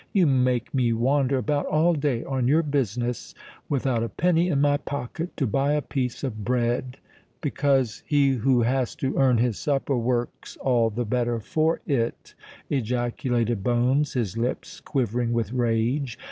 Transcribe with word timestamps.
"You 0.13 0.25
make 0.25 0.73
me 0.73 0.93
wander 0.93 1.37
about 1.37 1.67
all 1.67 1.93
day 1.93 2.23
on 2.23 2.47
your 2.47 2.63
business, 2.63 3.35
without 3.69 4.01
a 4.01 4.09
penny 4.09 4.47
in 4.47 4.59
my 4.59 4.77
pocket 4.77 5.37
to 5.37 5.45
buy 5.45 5.73
a 5.73 5.81
piece 5.83 6.23
of 6.23 6.43
bread——" 6.43 6.95
"Because 7.39 8.01
he 8.07 8.29
who 8.31 8.63
has 8.63 8.95
to 8.95 9.15
earn 9.19 9.37
his 9.37 9.59
supper 9.59 9.95
works 9.95 10.57
all 10.57 10.89
the 10.89 11.05
better 11.05 11.39
for 11.39 11.81
it," 11.85 12.33
ejaculated 12.67 13.63
Bones, 13.63 14.13
his 14.13 14.35
lips 14.39 14.79
quivering 14.79 15.33
with 15.33 15.53
rage. 15.53 16.17